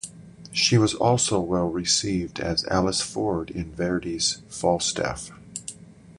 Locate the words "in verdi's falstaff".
3.51-5.29